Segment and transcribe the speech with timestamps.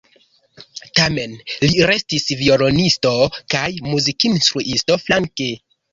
[0.99, 1.35] Tamen
[1.73, 3.13] li restis violonisto
[3.55, 5.53] kaj muzikinstruisto flanke.